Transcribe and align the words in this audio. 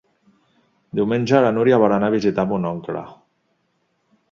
Diumenge 0.99 1.41
na 1.45 1.51
Núria 1.59 1.79
vol 1.85 1.95
anar 1.99 2.11
a 2.11 2.15
visitar 2.17 2.47
mon 2.53 2.69
oncle. 2.73 3.07